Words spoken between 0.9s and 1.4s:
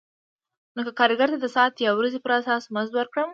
کارګر ته